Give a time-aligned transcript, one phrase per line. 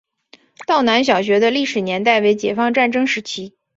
[0.65, 3.55] 道南小学的历史年代为解放战争时期。